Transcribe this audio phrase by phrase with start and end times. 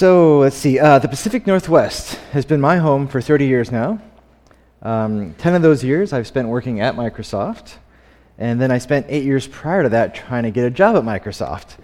[0.00, 0.78] So let's see.
[0.78, 4.00] Uh, the Pacific Northwest has been my home for 30 years now.
[4.80, 7.74] Um, 10 of those years I've spent working at Microsoft.
[8.38, 11.02] And then I spent eight years prior to that trying to get a job at
[11.02, 11.76] Microsoft.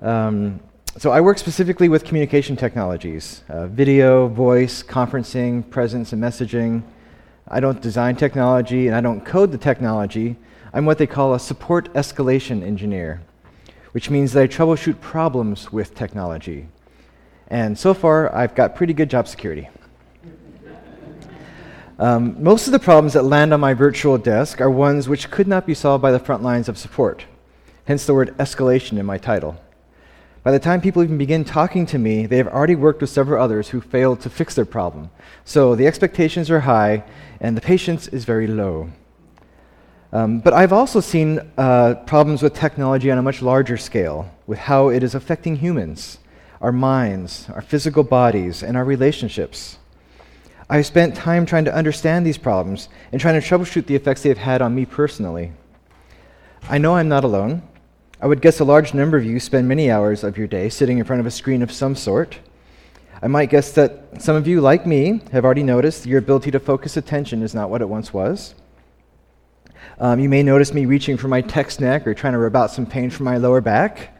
[0.00, 0.58] Um,
[0.96, 6.82] so I work specifically with communication technologies uh, video, voice, conferencing, presence, and messaging.
[7.46, 10.36] I don't design technology and I don't code the technology.
[10.72, 13.20] I'm what they call a support escalation engineer,
[13.92, 16.68] which means that I troubleshoot problems with technology.
[17.48, 19.68] And so far, I've got pretty good job security.
[21.98, 25.46] Um, most of the problems that land on my virtual desk are ones which could
[25.46, 27.24] not be solved by the front lines of support,
[27.84, 29.56] hence the word escalation in my title.
[30.42, 33.42] By the time people even begin talking to me, they have already worked with several
[33.42, 35.10] others who failed to fix their problem.
[35.44, 37.04] So the expectations are high
[37.40, 38.90] and the patience is very low.
[40.12, 44.58] Um, but I've also seen uh, problems with technology on a much larger scale, with
[44.58, 46.18] how it is affecting humans,
[46.64, 49.76] our minds, our physical bodies, and our relationships.
[50.70, 54.38] I've spent time trying to understand these problems and trying to troubleshoot the effects they've
[54.38, 55.52] had on me personally.
[56.66, 57.60] I know I'm not alone.
[58.18, 60.96] I would guess a large number of you spend many hours of your day sitting
[60.96, 62.38] in front of a screen of some sort.
[63.20, 66.60] I might guess that some of you, like me, have already noticed your ability to
[66.60, 68.54] focus attention is not what it once was.
[69.98, 72.70] Um, you may notice me reaching for my text neck or trying to rub out
[72.70, 74.13] some pain from my lower back.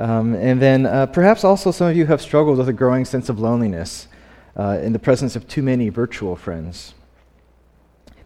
[0.00, 3.28] Um, and then uh, perhaps also some of you have struggled with a growing sense
[3.28, 4.08] of loneliness
[4.56, 6.94] uh, in the presence of too many virtual friends.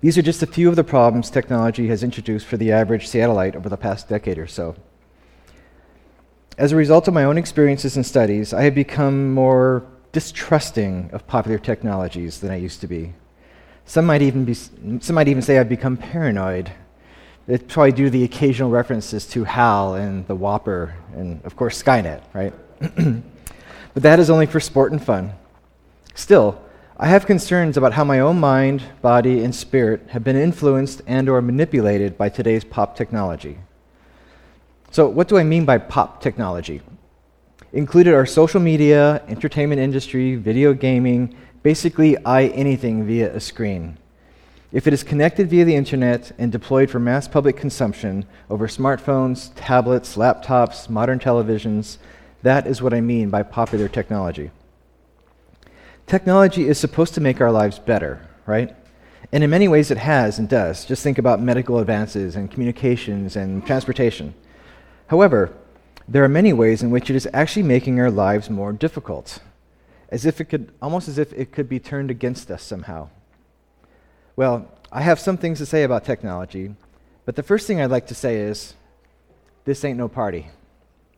[0.00, 3.56] These are just a few of the problems technology has introduced for the average Seattleite
[3.56, 4.76] over the past decade or so.
[6.56, 11.26] As a result of my own experiences and studies, I have become more distrusting of
[11.26, 13.14] popular technologies than I used to be.
[13.84, 16.70] Some might even, be, some might even say I've become paranoid.
[17.46, 22.22] It's probably to the occasional references to HAL and the WOPR and, of course, Skynet,
[22.32, 22.54] right?
[22.80, 25.32] but that is only for sport and fun.
[26.14, 26.58] Still,
[26.96, 31.28] I have concerns about how my own mind, body, and spirit have been influenced and
[31.28, 33.58] or manipulated by today's pop technology.
[34.90, 36.80] So, what do I mean by pop technology?
[37.74, 43.98] Included are social media, entertainment industry, video gaming, basically I anything via a screen.
[44.74, 49.52] If it is connected via the internet and deployed for mass public consumption over smartphones,
[49.54, 51.98] tablets, laptops, modern televisions,
[52.42, 54.50] that is what I mean by popular technology.
[56.08, 58.74] Technology is supposed to make our lives better, right?
[59.30, 60.84] And in many ways it has and does.
[60.84, 64.34] Just think about medical advances and communications and transportation.
[65.06, 65.52] However,
[66.08, 69.38] there are many ways in which it is actually making our lives more difficult,
[70.08, 73.08] as if it could, almost as if it could be turned against us somehow.
[74.36, 76.74] Well, I have some things to say about technology,
[77.24, 78.74] but the first thing I'd like to say is
[79.64, 80.48] this ain't no party.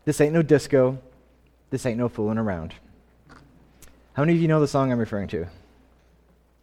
[0.05, 0.99] This ain't no disco.
[1.71, 2.75] This ain't no fooling around.
[4.13, 5.47] How many of you know the song I'm referring to?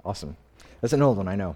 [0.06, 0.38] Awesome.
[0.82, 1.56] That's an old one, I know.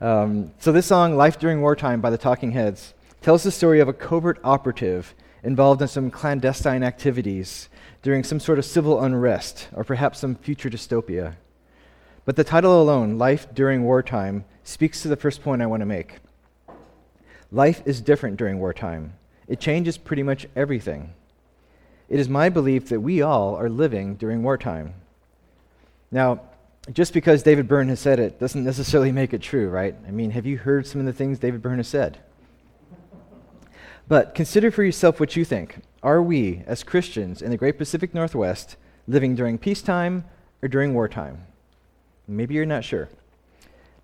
[0.00, 3.88] Um, so, this song, Life During Wartime by the Talking Heads, tells the story of
[3.88, 7.68] a covert operative involved in some clandestine activities
[8.02, 11.34] during some sort of civil unrest or perhaps some future dystopia.
[12.24, 15.86] But the title alone, Life During Wartime, speaks to the first point I want to
[15.86, 16.18] make.
[17.50, 19.14] Life is different during wartime,
[19.48, 21.12] it changes pretty much everything.
[22.08, 24.94] It is my belief that we all are living during wartime.
[26.10, 26.42] Now,
[26.92, 29.94] just because David Byrne has said it doesn't necessarily make it true, right?
[30.06, 32.18] I mean, have you heard some of the things David Byrne has said?
[34.08, 35.76] But consider for yourself what you think.
[36.02, 40.24] Are we, as Christians in the great Pacific Northwest, living during peacetime
[40.60, 41.46] or during wartime?
[42.36, 43.08] Maybe you're not sure.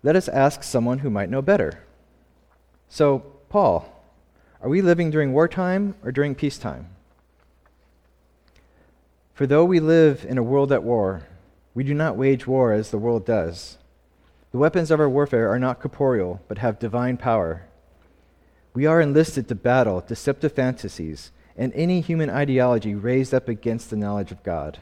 [0.03, 1.83] Let us ask someone who might know better.
[2.87, 3.19] So,
[3.49, 3.93] Paul,
[4.61, 6.89] are we living during wartime or during peacetime?
[9.33, 11.27] For though we live in a world at war,
[11.73, 13.77] we do not wage war as the world does.
[14.51, 17.67] The weapons of our warfare are not corporeal, but have divine power.
[18.73, 23.95] We are enlisted to battle deceptive fantasies and any human ideology raised up against the
[23.95, 24.79] knowledge of God,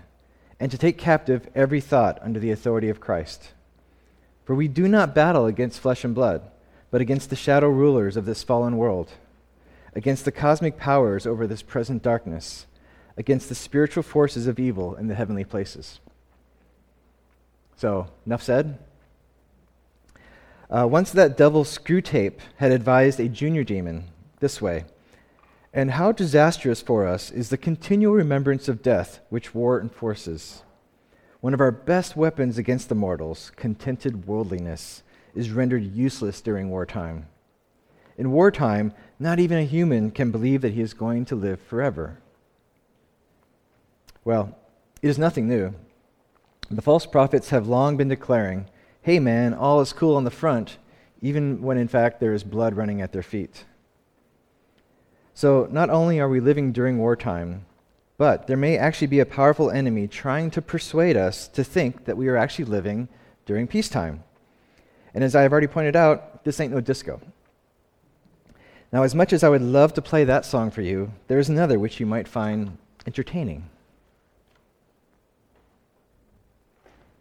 [0.59, 3.49] and to take captive every thought under the authority of Christ.
[4.45, 6.41] For we do not battle against flesh and blood,
[6.89, 9.11] but against the shadow rulers of this fallen world,
[9.93, 12.65] against the cosmic powers over this present darkness,
[13.17, 15.99] against the spiritual forces of evil in the heavenly places.
[17.75, 18.79] So, enough said.
[20.69, 24.05] Uh, once that devil Screwtape had advised a junior demon
[24.39, 24.85] this way
[25.73, 30.63] And how disastrous for us is the continual remembrance of death which war enforces.
[31.41, 35.03] One of our best weapons against the mortals, contented worldliness,
[35.35, 37.27] is rendered useless during wartime.
[38.17, 42.17] In wartime, not even a human can believe that he is going to live forever.
[44.25, 44.57] Well,
[45.01, 45.75] It is nothing new.
[46.71, 48.65] The false prophets have long been declaring,
[49.01, 50.77] hey man, all is cool on the front,
[51.21, 53.65] even when in fact there is blood running at their feet.
[55.37, 57.63] So, not only are we living during wartime,
[58.17, 62.17] but there may actually be a powerful enemy trying to persuade us to think that
[62.17, 63.07] we are actually living
[63.45, 64.23] during peacetime.
[65.13, 67.21] And as I have already pointed out, this ain't no disco.
[68.91, 71.49] Now, as much as I would love to play that song for you, there is
[71.49, 72.75] another which you might find
[73.05, 73.69] entertaining.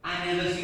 [0.03, 0.56] I never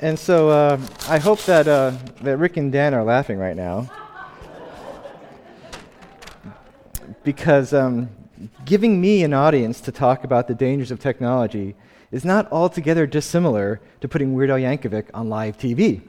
[0.00, 0.78] And so uh,
[1.08, 3.90] I hope that, uh, that Rick and Dan are laughing right now.
[7.24, 8.10] Because um,
[8.66, 11.74] giving me an audience to talk about the dangers of technology
[12.12, 16.02] is not altogether dissimilar to putting Weird Al Yankovic on live TV.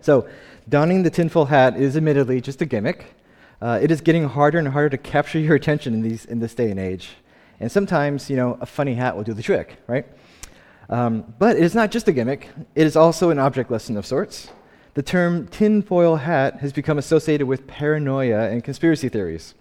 [0.00, 0.28] So,
[0.68, 3.16] donning the tinfoil hat is admittedly just a gimmick.
[3.60, 6.54] Uh, it is getting harder and harder to capture your attention in, these, in this
[6.54, 7.10] day and age.
[7.60, 10.06] And sometimes, you know, a funny hat will do the trick, right?
[10.88, 14.04] Um, but it is not just a gimmick, it is also an object lesson of
[14.04, 14.50] sorts.
[14.94, 19.54] The term tinfoil hat has become associated with paranoia and conspiracy theories.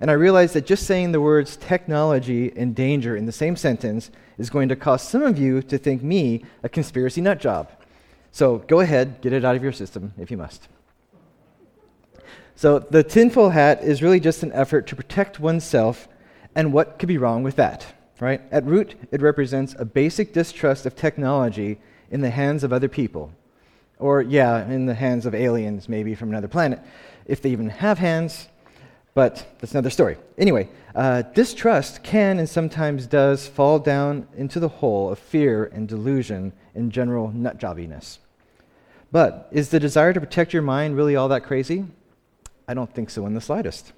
[0.00, 4.10] And I realize that just saying the words technology and danger in the same sentence
[4.38, 7.70] is going to cause some of you to think me a conspiracy nut job.
[8.32, 10.68] So go ahead, get it out of your system if you must.
[12.54, 16.08] So the tinfoil hat is really just an effort to protect oneself,
[16.54, 17.86] and what could be wrong with that,
[18.20, 18.40] right?
[18.50, 21.78] At root, it represents a basic distrust of technology
[22.10, 23.32] in the hands of other people.
[23.98, 26.80] Or, yeah, in the hands of aliens, maybe from another planet,
[27.26, 28.48] if they even have hands,
[29.14, 30.16] but that's another story.
[30.38, 35.88] Anyway, uh, distrust can and sometimes does fall down into the hole of fear and
[35.88, 38.18] delusion and general nutjobbiness.
[39.12, 41.86] But is the desire to protect your mind really all that crazy?
[42.68, 43.92] I don't think so in the slightest.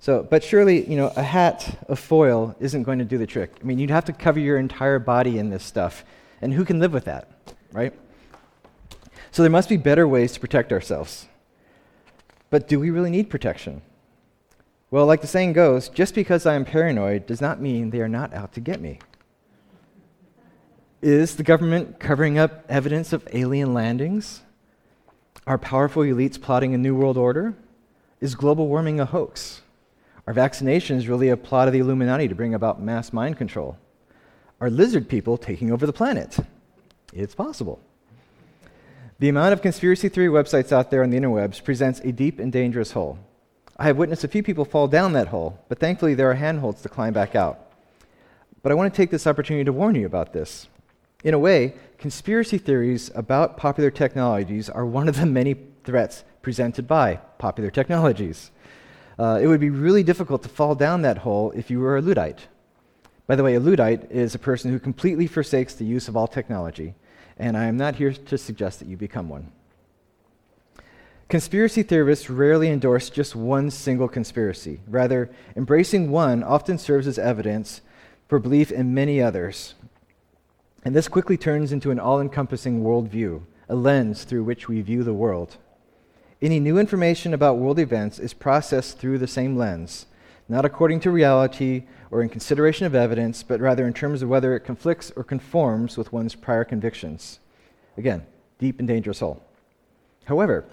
[0.00, 3.52] So, but surely, you know, a hat of foil isn't going to do the trick.
[3.60, 6.04] I mean, you'd have to cover your entire body in this stuff,
[6.40, 7.28] and who can live with that,
[7.70, 7.92] right?
[9.30, 11.28] So there must be better ways to protect ourselves.
[12.48, 13.82] But do we really need protection?
[14.90, 18.08] Well, like the saying goes, just because I am paranoid does not mean they are
[18.08, 19.00] not out to get me.
[21.02, 24.42] Is the government covering up evidence of alien landings?
[25.46, 27.54] Are powerful elites plotting a new world order?
[28.20, 29.60] Is global warming a hoax?
[30.26, 33.78] Are vaccinations really a plot of the Illuminati to bring about mass mind control?
[34.60, 36.38] Are lizard people taking over the planet?
[37.12, 37.80] It's possible.
[39.18, 42.52] The amount of conspiracy theory websites out there on the interwebs presents a deep and
[42.52, 43.18] dangerous hole.
[43.76, 46.82] I have witnessed a few people fall down that hole, but thankfully there are handholds
[46.82, 47.72] to climb back out.
[48.62, 50.68] But I want to take this opportunity to warn you about this.
[51.24, 56.86] In a way, conspiracy theories about popular technologies are one of the many threats presented
[56.86, 58.50] by popular technologies.
[59.20, 62.00] Uh, it would be really difficult to fall down that hole if you were a
[62.00, 62.48] Luddite.
[63.26, 66.26] By the way, a Luddite is a person who completely forsakes the use of all
[66.26, 66.94] technology,
[67.38, 69.52] and I am not here to suggest that you become one.
[71.28, 74.80] Conspiracy theorists rarely endorse just one single conspiracy.
[74.88, 77.82] Rather, embracing one often serves as evidence
[78.26, 79.74] for belief in many others.
[80.82, 85.04] And this quickly turns into an all encompassing worldview, a lens through which we view
[85.04, 85.58] the world.
[86.42, 90.06] Any new information about world events is processed through the same lens,
[90.48, 94.56] not according to reality or in consideration of evidence, but rather in terms of whether
[94.56, 97.40] it conflicts or conforms with one's prior convictions.
[97.98, 98.24] Again,
[98.58, 99.42] deep and dangerous hole.
[100.24, 100.64] However,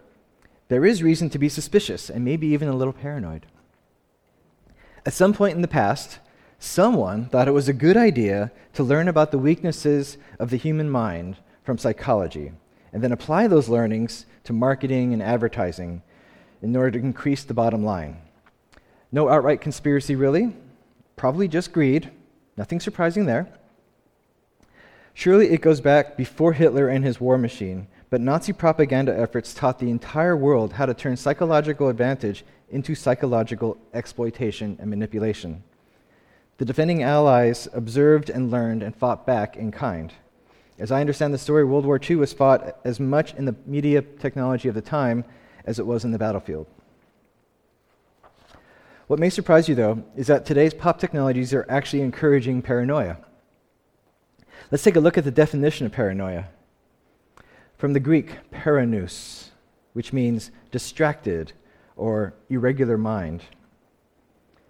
[0.69, 3.45] there is reason to be suspicious and maybe even a little paranoid.
[5.05, 6.19] At some point in the past,
[6.59, 10.89] someone thought it was a good idea to learn about the weaknesses of the human
[10.89, 12.53] mind from psychology
[12.93, 16.01] and then apply those learnings to marketing and advertising
[16.61, 18.17] in order to increase the bottom line.
[19.11, 20.55] No outright conspiracy, really.
[21.17, 22.09] Probably just greed.
[22.55, 23.47] Nothing surprising there.
[25.13, 29.79] Surely it goes back before Hitler and his war machine, but Nazi propaganda efforts taught
[29.79, 35.61] the entire world how to turn psychological advantage into psychological exploitation and manipulation.
[36.57, 40.13] The defending allies observed and learned and fought back in kind.
[40.79, 44.01] As I understand the story, World War II was fought as much in the media
[44.01, 45.25] technology of the time
[45.65, 46.67] as it was in the battlefield.
[49.07, 53.17] What may surprise you, though, is that today's pop technologies are actually encouraging paranoia.
[54.69, 56.49] Let's take a look at the definition of paranoia.
[57.77, 59.51] From the Greek, paranous,
[59.93, 61.53] which means distracted
[61.95, 63.43] or irregular mind.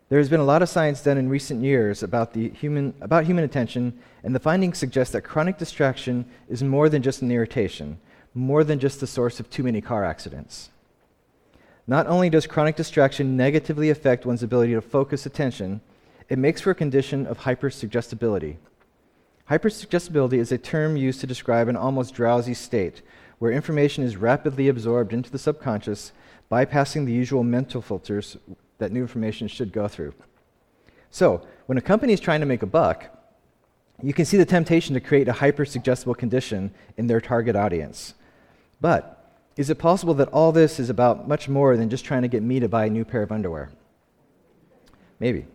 [0.09, 3.25] There has been a lot of science done in recent years about, the human, about
[3.25, 7.99] human attention, and the findings suggest that chronic distraction is more than just an irritation,
[8.33, 10.69] more than just the source of too many car accidents.
[11.87, 15.81] Not only does chronic distraction negatively affect one's ability to focus attention,
[16.29, 18.55] it makes for a condition of hypersuggestibility.
[19.49, 23.01] Hypersuggestibility is a term used to describe an almost drowsy state
[23.39, 26.11] where information is rapidly absorbed into the subconscious,
[26.49, 28.37] bypassing the usual mental filters
[28.77, 30.13] that new information should go through.
[31.09, 33.05] So, when a company is trying to make a buck,
[34.01, 38.13] you can see the temptation to create a hyper suggestible condition in their target audience.
[38.79, 39.13] But
[39.55, 42.43] is it possible that all this is about much more than just trying to get
[42.43, 43.71] me to buy a new pair of underwear?
[45.19, 45.47] Maybe.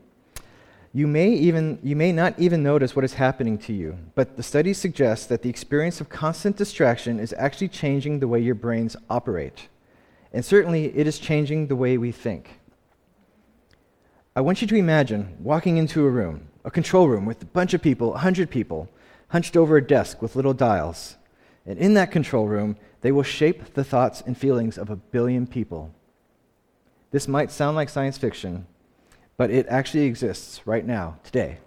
[0.93, 4.43] You may, even, you may not even notice what is happening to you, but the
[4.43, 8.97] studies suggest that the experience of constant distraction is actually changing the way your brains
[9.09, 9.69] operate.
[10.33, 12.61] And certainly, it is changing the way we think.
[14.35, 17.75] I want you to imagine walking into a room, a control room with a bunch
[17.75, 18.89] of people, a 100 people,
[19.29, 21.17] hunched over a desk with little dials.
[21.67, 25.47] And in that control room, they will shape the thoughts and feelings of a billion
[25.47, 25.95] people.
[27.11, 28.67] This might sound like science fiction,
[29.37, 31.59] but it actually exists right now, today.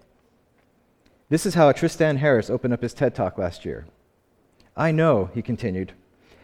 [1.30, 3.86] This is how Tristan Harris opened up his TED Talk last year.
[4.76, 5.94] I know, he continued,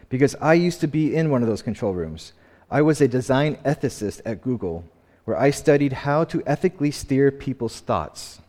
[0.08, 2.32] because I used to be in one of those control rooms.
[2.70, 4.84] I was a design ethicist at Google
[5.24, 8.40] where I studied how to ethically steer people's thoughts.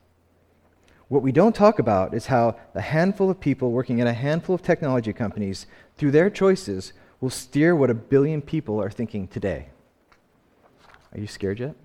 [1.08, 4.56] What we don't talk about is how a handful of people working at a handful
[4.56, 9.68] of technology companies, through their choices, will steer what a billion people are thinking today.
[11.14, 11.76] Are you scared yet?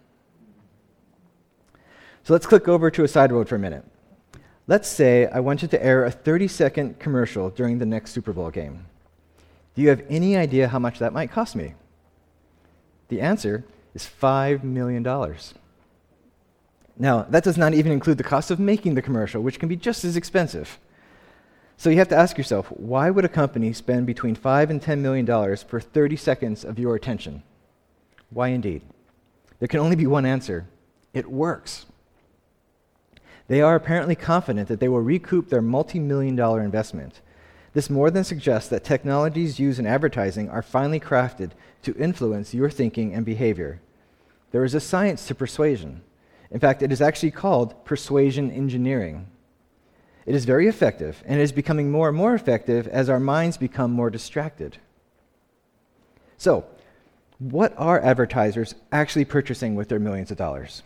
[2.24, 3.84] So let's click over to a side road for a minute.
[4.66, 8.50] Let's say I wanted to air a 30 second commercial during the next Super Bowl
[8.50, 8.86] game.
[9.74, 11.74] Do you have any idea how much that might cost me?
[13.08, 13.64] The answer
[13.98, 15.02] is $5 million.
[16.96, 19.76] Now, that does not even include the cost of making the commercial, which can be
[19.76, 20.78] just as expensive.
[21.76, 25.02] So you have to ask yourself why would a company spend between 5 and 10
[25.02, 27.42] million dollars for 30 seconds of your attention?
[28.30, 28.82] Why indeed?
[29.58, 30.66] There can only be one answer.
[31.12, 31.86] It works.
[33.48, 37.20] They are apparently confident that they will recoup their multi-million dollar investment.
[37.74, 41.50] This more than suggests that technologies used in advertising are finely crafted
[41.82, 43.80] to influence your thinking and behavior.
[44.50, 46.02] There is a science to persuasion.
[46.50, 49.26] In fact, it is actually called persuasion engineering.
[50.24, 53.56] It is very effective, and it is becoming more and more effective as our minds
[53.56, 54.78] become more distracted.
[56.36, 56.64] So,
[57.38, 60.82] What are advertisers actually purchasing with their millions of dollars?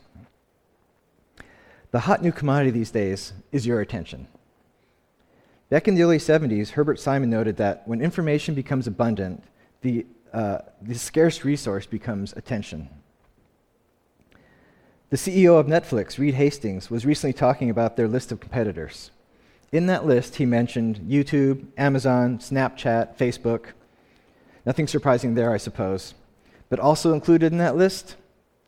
[1.92, 4.28] The hot new commodity these days is your attention.
[5.70, 9.42] Back in the early 70s, Herbert Simon noted that when information becomes abundant,
[9.80, 10.04] the,
[10.34, 12.90] uh, the scarce resource becomes attention.
[15.12, 19.10] The CEO of Netflix, Reed Hastings, was recently talking about their list of competitors.
[19.70, 23.72] In that list, he mentioned YouTube, Amazon, Snapchat, Facebook.
[24.64, 26.14] Nothing surprising there, I suppose.
[26.70, 28.16] But also included in that list,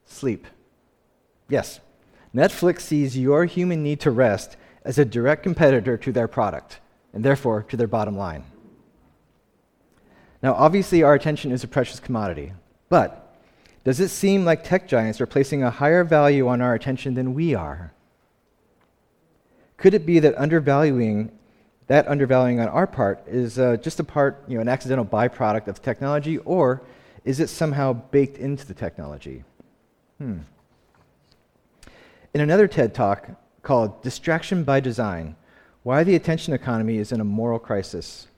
[0.04, 0.46] sleep.
[1.48, 1.80] Yes,
[2.34, 6.78] Netflix sees your human need to rest as a direct competitor to their product,
[7.14, 8.44] and therefore to their bottom line.
[10.42, 12.52] Now, obviously, our attention is a precious commodity,
[12.90, 13.23] but
[13.84, 17.34] does it seem like tech giants are placing a higher value on our attention than
[17.34, 17.92] we are?
[19.76, 21.30] Could it be that undervaluing
[21.86, 25.68] that undervaluing on our part is uh, just a part, you know, an accidental byproduct
[25.68, 26.82] of technology, or
[27.24, 29.44] is it somehow baked into the technology?
[30.18, 30.38] Hmm.
[32.32, 33.28] In another TED talk
[33.62, 35.36] called Distraction by Design
[35.82, 38.28] Why the Attention Economy is in a Moral Crisis,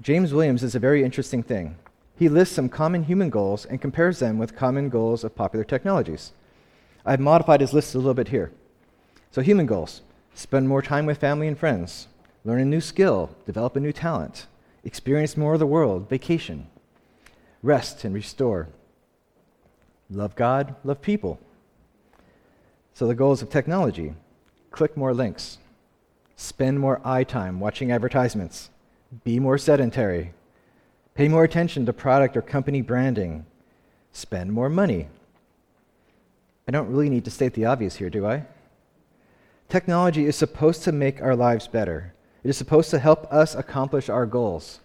[0.00, 1.76] James Williams is a very interesting thing.
[2.16, 6.32] He lists some common human goals and compares them with common goals of popular technologies.
[7.04, 8.52] I've modified his list a little bit here.
[9.30, 10.02] So, human goals.
[10.34, 12.08] Spend more time with family and friends,
[12.44, 14.46] learn a new skill, develop a new talent,
[14.84, 16.66] experience more of the world, vacation,
[17.62, 18.68] rest and restore,
[20.10, 21.40] love God, love people.
[22.94, 24.14] So, the goals of technology.
[24.70, 25.58] Click more links,
[26.36, 28.70] spend more eye time watching advertisements,
[29.22, 30.32] be more sedentary,
[31.14, 33.46] Pay more attention to product or company branding.
[34.12, 35.06] Spend more money.
[36.66, 38.44] I don't really need to state the obvious here, do I?
[39.68, 42.14] Technology is supposed to make our lives better.
[42.42, 44.80] It is supposed to help us accomplish our goals.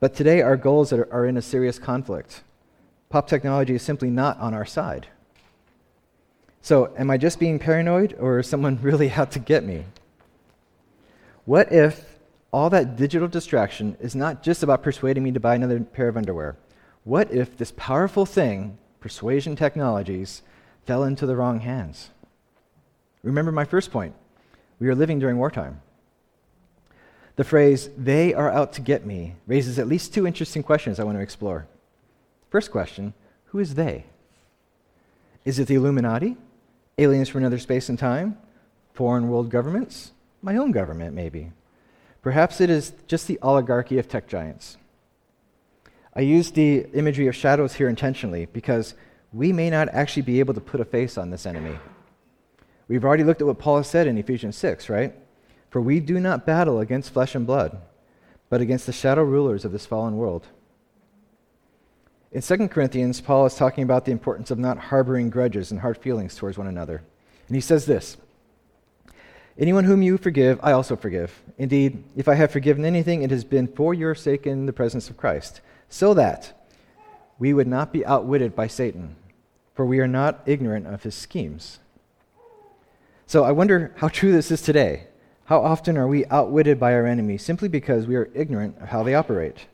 [0.00, 2.42] But today, our goals are, are in a serious conflict.
[3.08, 5.06] Pop technology is simply not on our side.
[6.62, 9.84] So, am I just being paranoid, or is someone really out to get me?
[11.44, 12.17] What if
[12.52, 16.16] all that digital distraction is not just about persuading me to buy another pair of
[16.16, 16.56] underwear.
[17.04, 20.42] What if this powerful thing, persuasion technologies,
[20.86, 22.10] fell into the wrong hands?
[23.22, 24.14] Remember my first point.
[24.78, 25.82] We are living during wartime.
[27.36, 31.04] The phrase, they are out to get me, raises at least two interesting questions I
[31.04, 31.66] want to explore.
[32.50, 33.14] First question
[33.46, 34.04] who is they?
[35.44, 36.36] Is it the Illuminati?
[36.98, 38.36] Aliens from another space and time?
[38.92, 40.12] Foreign world governments?
[40.42, 41.52] My own government, maybe.
[42.28, 44.76] Perhaps it is just the oligarchy of tech giants.
[46.14, 48.92] I use the imagery of shadows here intentionally because
[49.32, 51.78] we may not actually be able to put a face on this enemy.
[52.86, 55.14] We've already looked at what Paul said in Ephesians 6, right?
[55.70, 57.80] For we do not battle against flesh and blood,
[58.50, 60.48] but against the shadow rulers of this fallen world.
[62.30, 65.96] In 2 Corinthians, Paul is talking about the importance of not harboring grudges and hard
[65.96, 67.02] feelings towards one another.
[67.46, 68.18] And he says this
[69.58, 71.42] Anyone whom you forgive, I also forgive.
[71.58, 75.10] Indeed, if I have forgiven anything, it has been for your sake in the presence
[75.10, 76.68] of Christ, so that
[77.40, 79.16] we would not be outwitted by Satan,
[79.74, 81.80] for we are not ignorant of his schemes.
[83.26, 85.08] So I wonder how true this is today.
[85.46, 89.02] How often are we outwitted by our enemy simply because we are ignorant of how
[89.02, 89.66] they operate,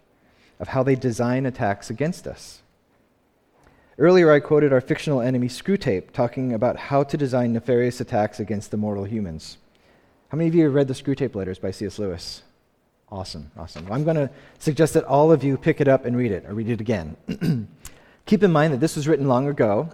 [0.58, 2.62] of how they design attacks against us?
[3.98, 8.70] Earlier, I quoted our fictional enemy Screwtape talking about how to design nefarious attacks against
[8.70, 9.58] the mortal humans.
[10.28, 11.98] How many of you have read the Screwtape Letters by C.S.
[11.98, 12.42] Lewis?
[13.10, 13.84] Awesome, awesome.
[13.84, 16.44] Well, I'm going to suggest that all of you pick it up and read it,
[16.46, 17.16] or read it again.
[18.26, 19.90] Keep in mind that this was written long ago,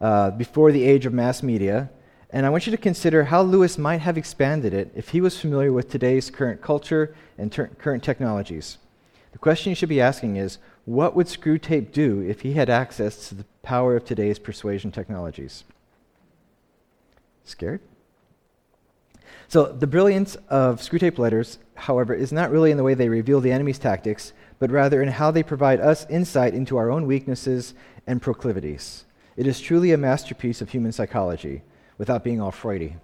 [0.00, 1.90] uh, before the age of mass media,
[2.30, 5.38] and I want you to consider how Lewis might have expanded it if he was
[5.38, 8.78] familiar with today's current culture and ter- current technologies.
[9.32, 13.28] The question you should be asking is what would Screwtape do if he had access
[13.28, 15.64] to the power of today's persuasion technologies?
[17.44, 17.80] Scared?
[19.48, 23.40] So the brilliance of Screwtape letters, however, is not really in the way they reveal
[23.40, 27.74] the enemy's tactics, but rather in how they provide us insight into our own weaknesses
[28.06, 29.04] and proclivities.
[29.36, 31.62] It is truly a masterpiece of human psychology,
[31.98, 32.96] without being all Freudy.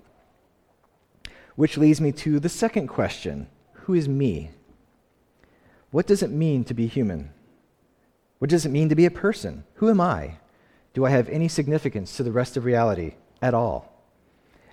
[1.57, 3.48] Which leads me to the second question
[3.85, 4.50] Who is me?
[5.90, 7.31] What does it mean to be human?
[8.38, 9.64] What does it mean to be a person?
[9.74, 10.38] Who am I?
[10.94, 13.97] Do I have any significance to the rest of reality at all?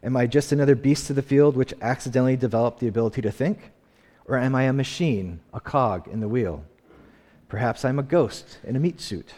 [0.06, 3.72] Am I just another beast of the field which accidentally developed the ability to think?
[4.26, 6.64] Or am I a machine, a cog in the wheel?
[7.50, 9.34] Perhaps I'm a ghost in a meat suit.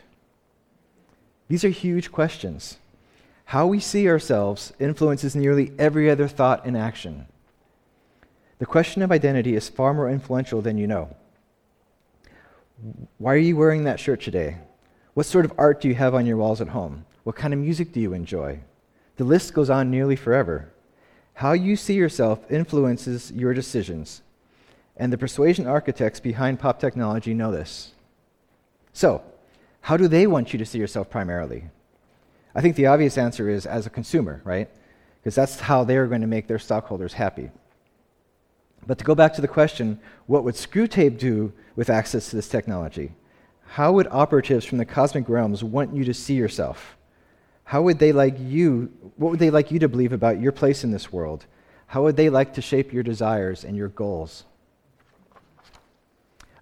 [1.48, 2.80] These are huge questions.
[3.46, 7.28] How we see ourselves influences nearly every other thought and action.
[8.60, 11.16] The question of identity is far more influential than you know.
[13.18, 14.58] Why are you wearing that shirt today?
[15.14, 17.06] What sort of art do you have on your walls at home?
[17.24, 18.60] What kind of music do you enjoy?
[19.18, 20.72] The list goes on nearly forever.
[21.34, 24.22] How you see yourself influences your decisions,
[24.96, 27.92] and the persuasion architects behind pop technology know this.
[28.94, 29.24] So,
[29.82, 31.66] how do they want you to see yourself primarily?
[32.56, 34.70] I think the obvious answer is as a consumer, right?
[35.20, 37.52] Because that's how they're going to make their stockholders happy.
[38.86, 42.50] But to go back to the question, what would Screwtape do with access to this
[42.50, 43.14] technology?
[43.68, 46.97] How would operatives from the cosmic realms want you to see yourself?
[47.68, 50.86] How would they like you, what would they like you to believe about your place
[50.86, 51.46] in this world?
[51.88, 54.46] How would they like to shape your desires and your goals?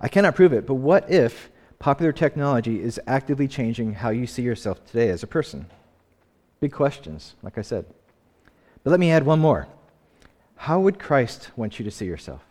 [0.02, 4.42] I cannot prove it, but what if popular technology is actively changing how you see
[4.42, 5.68] yourself today as a person?
[6.60, 7.86] Big questions, like I said.
[8.84, 9.68] But let me add one more.
[10.56, 12.42] How would Christ want you to see yourself?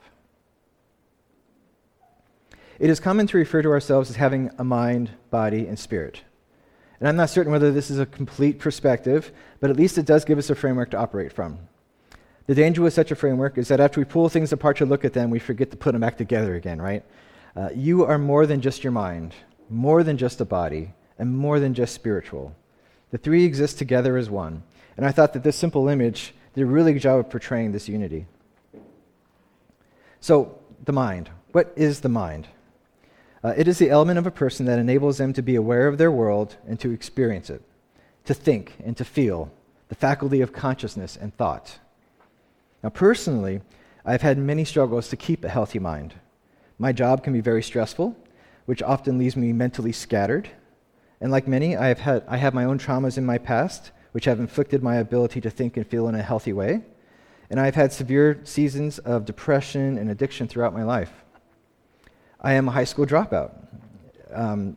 [2.78, 6.20] It is common to refer to ourselves as having a mind, body, and spirit.
[6.98, 10.24] And I'm not certain whether this is a complete perspective, but at least it does
[10.24, 11.58] give us a framework to operate from.
[12.46, 15.04] The danger with such a framework is that after we pull things apart to look
[15.04, 17.02] at them, we forget to put them back together again, right?
[17.56, 19.34] Uh, you are more than just your mind,
[19.70, 22.54] more than just a body, and more than just spiritual.
[23.10, 24.62] The three exist together as one.
[24.96, 27.88] And I thought that this simple image did a really good job of portraying this
[27.88, 28.26] unity.
[30.20, 31.30] So, the mind.
[31.52, 32.48] What is the mind?
[33.44, 35.98] Uh, it is the element of a person that enables them to be aware of
[35.98, 37.60] their world and to experience it,
[38.24, 39.52] to think and to feel,
[39.88, 41.78] the faculty of consciousness and thought.
[42.82, 43.60] Now, personally,
[44.02, 46.14] I've had many struggles to keep a healthy mind.
[46.78, 48.16] My job can be very stressful,
[48.64, 50.48] which often leaves me mentally scattered.
[51.20, 54.24] And like many, I have, had, I have my own traumas in my past, which
[54.24, 56.80] have inflicted my ability to think and feel in a healthy way.
[57.50, 61.23] And I've had severe seasons of depression and addiction throughout my life.
[62.44, 63.52] I am a high school dropout.
[64.30, 64.76] Um,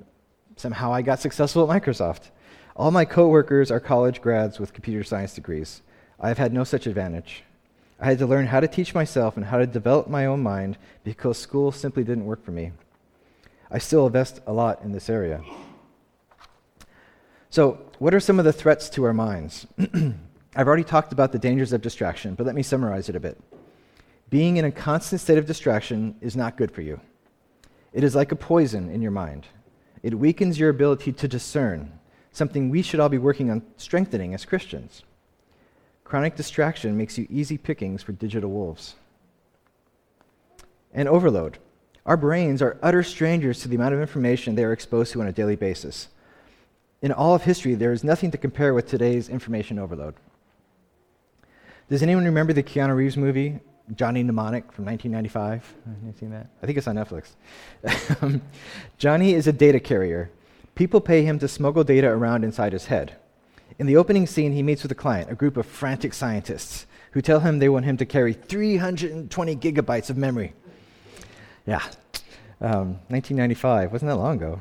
[0.56, 2.30] somehow I got successful at Microsoft.
[2.78, 5.82] All my coworkers are college grads with computer science degrees.
[6.18, 7.44] I have had no such advantage.
[8.00, 10.78] I had to learn how to teach myself and how to develop my own mind
[11.04, 12.72] because school simply didn't work for me.
[13.70, 15.44] I still invest a lot in this area.
[17.50, 19.68] So, what are some of the threats to our minds?
[20.56, 23.38] I've already talked about the dangers of distraction, but let me summarize it a bit.
[24.30, 27.02] Being in a constant state of distraction is not good for you.
[27.98, 29.48] It is like a poison in your mind.
[30.04, 31.98] It weakens your ability to discern,
[32.32, 35.02] something we should all be working on strengthening as Christians.
[36.04, 38.94] Chronic distraction makes you easy pickings for digital wolves.
[40.94, 41.58] And overload.
[42.06, 45.28] Our brains are utter strangers to the amount of information they are exposed to on
[45.28, 46.10] a daily basis.
[47.02, 50.14] In all of history, there is nothing to compare with today's information overload.
[51.90, 53.60] Does anyone remember the Keanu Reeves movie,
[53.96, 55.74] Johnny Mnemonic from 1995.
[55.86, 56.48] Have you seen that?
[56.62, 58.42] I think it's on Netflix.
[58.98, 60.30] Johnny is a data carrier.
[60.76, 63.16] People pay him to smuggle data around inside his head.
[63.80, 67.22] In the opening scene, he meets with a client, a group of frantic scientists, who
[67.22, 70.54] tell him they want him to carry 320 gigabytes of memory.
[71.66, 71.84] Yeah,
[72.60, 74.60] um, 1995, wasn't that long ago?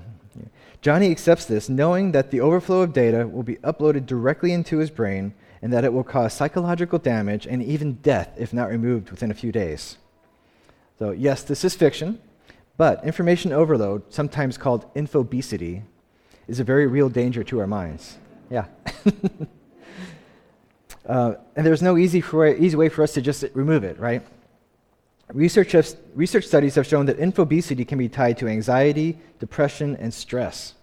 [0.82, 4.90] Johnny accepts this, knowing that the overflow of data will be uploaded directly into his
[4.90, 9.30] brain and that it will cause psychological damage and even death if not removed within
[9.30, 9.98] a few days.
[10.98, 12.20] So, yes, this is fiction,
[12.76, 15.82] but information overload, sometimes called infobesity,
[16.48, 18.18] is a very real danger to our minds.
[18.50, 18.66] Yeah.
[21.06, 24.22] uh, and there's no easy, for, easy way for us to just remove it, right?
[25.32, 25.74] Research,
[26.14, 30.74] research studies have shown that infobesity can be tied to anxiety, depression, and stress.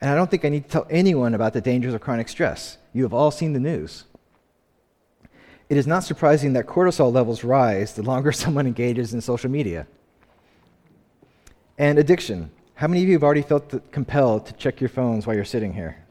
[0.00, 2.78] And I don't think I need to tell anyone about the dangers of chronic stress.
[2.92, 4.04] You have all seen the news.
[5.68, 9.86] It is not surprising that cortisol levels rise the longer someone engages in social media.
[11.78, 12.50] And addiction.
[12.74, 15.74] How many of you have already felt compelled to check your phones while you're sitting
[15.74, 16.02] here?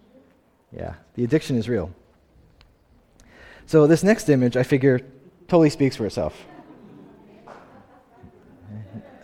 [0.71, 1.91] Yeah, the addiction is real.
[3.65, 4.99] So, this next image, I figure,
[5.47, 6.45] totally speaks for itself.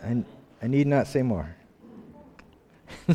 [0.02, 0.24] I,
[0.60, 1.54] I need not say more.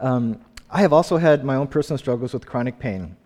[0.00, 3.16] um, I have also had my own personal struggles with chronic pain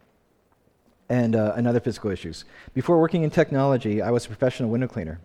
[1.08, 2.44] and, uh, and other physical issues.
[2.74, 5.20] Before working in technology, I was a professional window cleaner.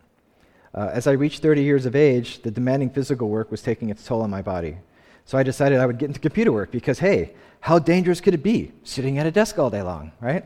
[0.74, 4.06] Uh, as I reached 30 years of age, the demanding physical work was taking its
[4.06, 4.78] toll on my body.
[5.26, 8.44] So I decided I would get into computer work because, hey, how dangerous could it
[8.44, 10.46] be sitting at a desk all day long, right?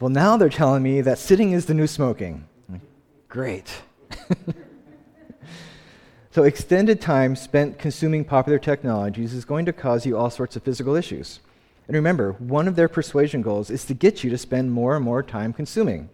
[0.00, 2.46] Well, now they're telling me that sitting is the new smoking.
[3.28, 3.72] Great.
[6.34, 10.62] So, extended time spent consuming popular technologies is going to cause you all sorts of
[10.62, 11.40] physical issues.
[11.86, 15.04] And remember, one of their persuasion goals is to get you to spend more and
[15.04, 16.08] more time consuming.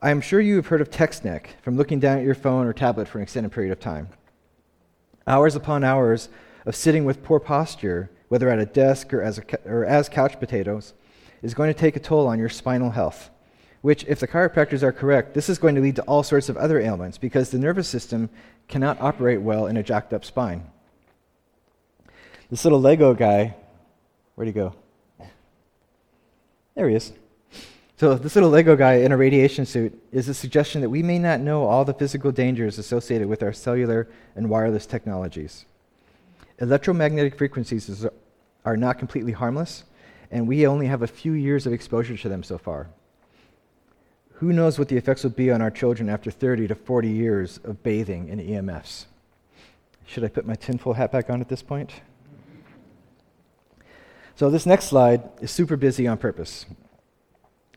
[0.00, 1.24] I am sure you have heard of text
[1.62, 4.10] from looking down at your phone or tablet for an extended period of time.
[5.26, 6.28] Hours upon hours
[6.66, 10.38] of sitting with poor posture, whether at a desk or as, a, or as couch
[10.38, 10.92] potatoes,
[11.40, 13.30] is going to take a toll on your spinal health.
[13.80, 16.56] Which, if the chiropractors are correct, this is going to lead to all sorts of
[16.56, 18.28] other ailments because the nervous system
[18.66, 20.68] cannot operate well in a jacked up spine.
[22.50, 23.54] This little Lego guy,
[24.34, 24.74] where'd he go?
[26.74, 27.12] There he is.
[27.96, 31.18] So, this little Lego guy in a radiation suit is a suggestion that we may
[31.18, 35.66] not know all the physical dangers associated with our cellular and wireless technologies.
[36.60, 38.06] Electromagnetic frequencies is,
[38.64, 39.84] are not completely harmless,
[40.30, 42.88] and we only have a few years of exposure to them so far.
[44.38, 47.58] Who knows what the effects will be on our children after 30 to 40 years
[47.64, 49.06] of bathing in EMFs?
[50.06, 51.92] Should I put my tinfoil hat back on at this point?
[54.36, 56.66] So, this next slide is super busy on purpose.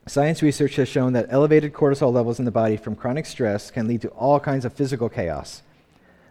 [0.06, 3.88] Science research has shown that elevated cortisol levels in the body from chronic stress can
[3.88, 5.62] lead to all kinds of physical chaos.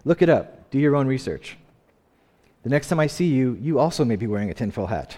[0.05, 1.57] Look it up, do your own research.
[2.63, 5.17] The next time I see you, you also may be wearing a tinfoil hat.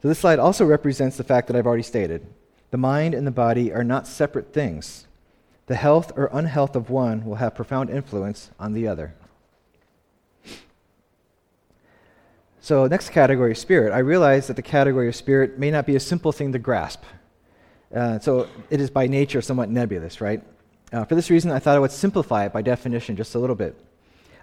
[0.00, 2.24] So, this slide also represents the fact that I've already stated
[2.70, 5.06] the mind and the body are not separate things.
[5.66, 9.14] The health or unhealth of one will have profound influence on the other.
[12.60, 13.92] So, next category, spirit.
[13.92, 17.04] I realize that the category of spirit may not be a simple thing to grasp.
[17.94, 20.42] Uh, so, it is by nature somewhat nebulous, right?
[20.92, 23.54] Uh, for this reason, I thought I would simplify it by definition just a little
[23.54, 23.76] bit.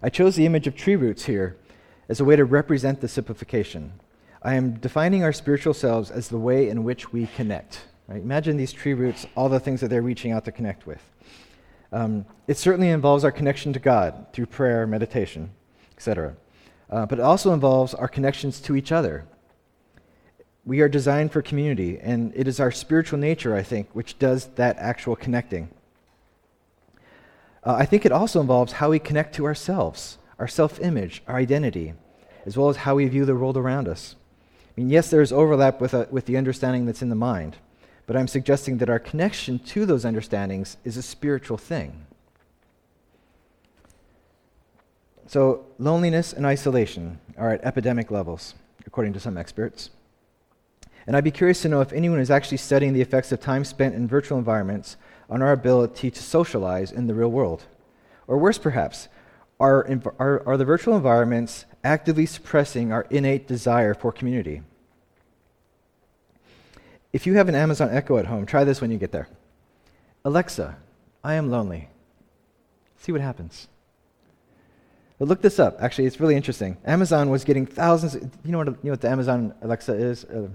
[0.01, 1.57] I chose the image of tree roots here
[2.07, 3.93] as a way to represent the simplification.
[4.41, 7.85] I am defining our spiritual selves as the way in which we connect.
[8.07, 8.21] Right?
[8.21, 11.01] Imagine these tree roots, all the things that they're reaching out to connect with.
[11.91, 15.51] Um, it certainly involves our connection to God through prayer, meditation,
[15.93, 16.35] etc
[16.93, 19.25] uh, but it also involves our connections to each other.
[20.63, 24.45] We are designed for community, and it is our spiritual nature, I think, which does
[24.55, 25.69] that actual connecting.
[27.63, 31.37] Uh, I think it also involves how we connect to ourselves, our self image, our
[31.37, 31.95] identity,
[32.45, 34.15] as well as how we view the world around us.
[34.69, 37.57] I mean, yes, there is overlap with, uh, with the understanding that's in the mind,
[38.05, 42.05] but I'm suggesting that our connection to those understandings is a spiritual thing.
[45.25, 49.89] So, loneliness and isolation are at epidemic levels, according to some experts.
[51.07, 53.63] And I'd be curious to know if anyone is actually studying the effects of time
[53.63, 54.97] spent in virtual environments
[55.29, 57.63] on our ability to socialize in the real world.
[58.27, 59.07] Or worse, perhaps,
[59.59, 59.87] are,
[60.19, 64.61] are, are the virtual environments actively suppressing our innate desire for community?
[67.13, 69.27] If you have an Amazon Echo at home, try this when you get there.
[70.25, 70.75] Alexa,
[71.23, 71.89] I am lonely.
[72.97, 73.67] See what happens.
[75.19, 75.77] But look this up.
[75.79, 76.75] Actually, it's really interesting.
[76.85, 78.15] Amazon was getting thousands.
[78.15, 80.25] You know what, you know what the Amazon Alexa is?
[80.25, 80.47] Uh,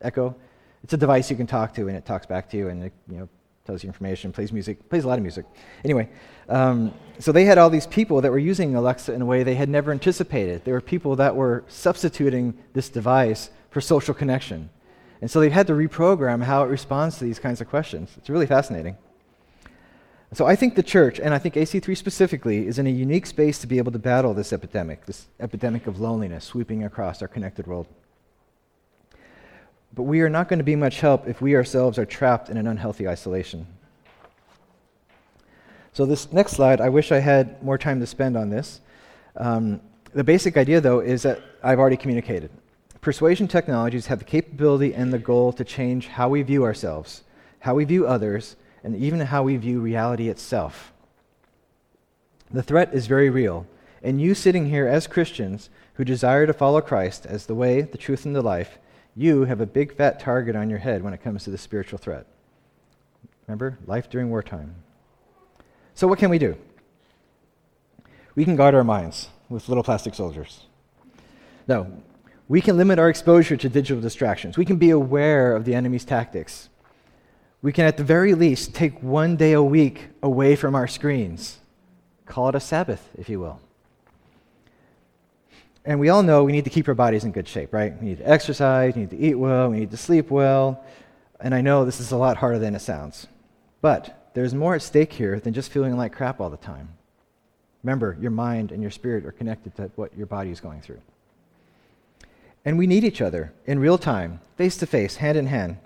[0.00, 0.34] Echo?
[0.82, 2.92] It's a device you can talk to, and it talks back to you, and it
[3.08, 3.28] you know,
[3.64, 5.46] tells you information, plays music, plays a lot of music.
[5.84, 6.08] Anyway,
[6.48, 9.54] um, so they had all these people that were using Alexa in a way they
[9.54, 10.64] had never anticipated.
[10.64, 14.68] There were people that were substituting this device for social connection.
[15.22, 18.10] And so they've had to reprogram how it responds to these kinds of questions.
[18.18, 18.98] It's really fascinating.
[20.32, 23.58] So I think the church, and I think AC3 specifically, is in a unique space
[23.60, 27.68] to be able to battle this epidemic, this epidemic of loneliness sweeping across our connected
[27.68, 27.86] world.
[29.94, 32.56] But we are not going to be much help if we ourselves are trapped in
[32.56, 33.66] an unhealthy isolation.
[35.92, 38.80] So, this next slide, I wish I had more time to spend on this.
[39.36, 39.80] Um,
[40.14, 42.50] the basic idea, though, is that I've already communicated.
[43.02, 47.24] Persuasion technologies have the capability and the goal to change how we view ourselves,
[47.58, 50.92] how we view others, and even how we view reality itself.
[52.48, 53.66] The threat is very real,
[54.04, 57.98] and you sitting here as Christians who desire to follow Christ as the way, the
[57.98, 58.78] truth, and the life,
[59.16, 61.98] you have a big fat target on your head when it comes to the spiritual
[61.98, 62.24] threat.
[63.48, 64.76] Remember, life during wartime.
[65.94, 66.56] So, what can we do?
[68.36, 70.66] We can guard our minds with little plastic soldiers.
[71.66, 72.00] No,
[72.52, 74.58] we can limit our exposure to digital distractions.
[74.58, 76.68] We can be aware of the enemy's tactics
[77.62, 81.58] we can at the very least take one day a week away from our screens.
[82.26, 83.60] Call it a Sabbath, if you will.
[85.84, 87.98] And we all know we need to keep our bodies in good shape, right?
[88.00, 90.84] We need to exercise, we need to eat well, we need to sleep well.
[91.40, 93.26] And I know this is a lot harder than it sounds.
[93.80, 96.88] But there's more at stake here than just feeling like crap all the time.
[97.82, 101.00] Remember, your mind and your spirit are connected to what your body is going through.
[102.64, 105.78] And we need each other in real time, face to face, hand in hand,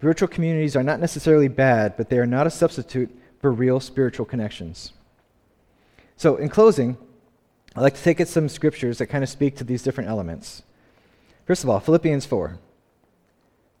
[0.00, 4.24] Virtual communities are not necessarily bad, but they are not a substitute for real spiritual
[4.24, 4.92] connections.
[6.16, 6.96] So, in closing,
[7.76, 10.62] I'd like to take at some scriptures that kind of speak to these different elements.
[11.46, 12.58] First of all, Philippians 4.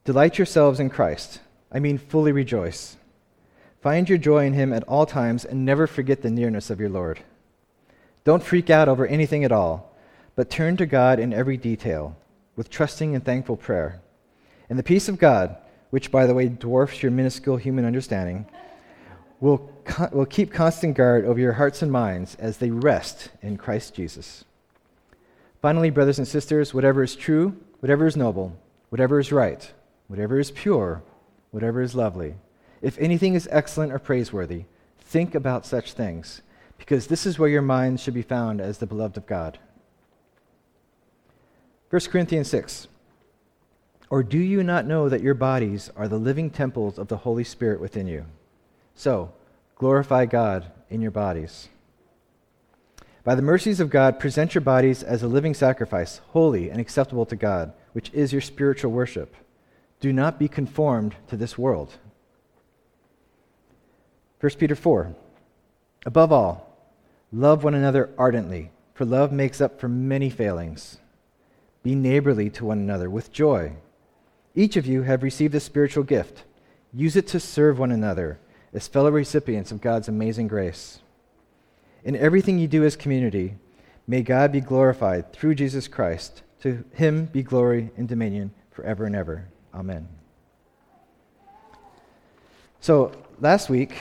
[0.04, 1.40] Delight yourselves in Christ.
[1.72, 2.96] I mean, fully rejoice.
[3.82, 6.88] Find your joy in Him at all times and never forget the nearness of your
[6.90, 7.20] Lord.
[8.24, 9.96] Don't freak out over anything at all,
[10.36, 12.16] but turn to God in every detail
[12.56, 14.00] with trusting and thankful prayer.
[14.68, 15.56] And the peace of God,
[15.90, 18.46] which, by the way, dwarfs your minuscule human understanding,
[19.40, 19.72] will,
[20.12, 24.44] will keep constant guard over your hearts and minds as they rest in Christ Jesus.
[25.60, 28.56] Finally, brothers and sisters, whatever is true, whatever is noble,
[28.90, 29.72] whatever is right,
[30.08, 31.02] whatever is pure,
[31.50, 32.34] whatever is lovely,
[32.82, 34.64] if anything is excellent or praiseworthy,
[34.98, 36.42] think about such things,
[36.78, 39.58] because this is where your minds should be found as the beloved of God.
[41.90, 42.86] 1 Corinthians 6.
[44.10, 47.42] Or do you not know that your bodies are the living temples of the Holy
[47.42, 48.26] Spirit within you?
[48.94, 49.32] So,
[49.74, 51.68] glorify God in your bodies.
[53.24, 57.26] By the mercies of God, present your bodies as a living sacrifice, holy and acceptable
[57.26, 59.34] to God, which is your spiritual worship.
[59.98, 61.94] Do not be conformed to this world.
[64.40, 65.12] 1 Peter 4.
[66.06, 66.78] Above all,
[67.32, 70.99] love one another ardently, for love makes up for many failings.
[71.82, 73.72] Be neighborly to one another with joy.
[74.54, 76.44] Each of you have received a spiritual gift.
[76.92, 78.38] Use it to serve one another
[78.72, 81.00] as fellow recipients of God's amazing grace.
[82.04, 83.54] In everything you do as community,
[84.06, 86.42] may God be glorified through Jesus Christ.
[86.62, 89.48] To him be glory and dominion forever and ever.
[89.74, 90.08] Amen.
[92.80, 93.94] So, last week,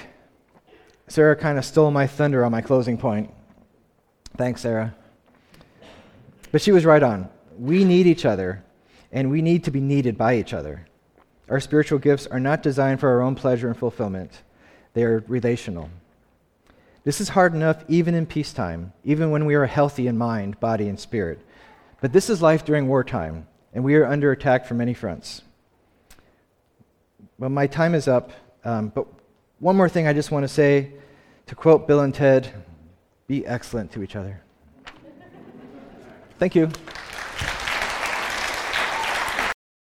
[1.08, 3.34] Sarah kind of stole my thunder on my closing point.
[4.38, 4.96] Thanks, Sarah.
[6.52, 7.30] But she was right on.
[7.60, 8.64] We need each other,
[9.12, 10.88] and we need to be needed by each other.
[11.50, 14.32] Our spiritual gifts are not designed for our own pleasure and fulfillment,
[14.94, 15.90] they are relational.
[17.04, 20.88] This is hard enough even in peacetime, even when we are healthy in mind, body,
[20.88, 21.40] and spirit.
[22.02, 25.42] But this is life during wartime, and we are under attack from many fronts.
[27.38, 28.32] Well, my time is up,
[28.64, 29.06] um, but
[29.60, 30.92] one more thing I just want to say
[31.48, 32.54] to quote Bill and Ted
[33.28, 34.42] be excellent to each other.
[36.38, 36.70] Thank you.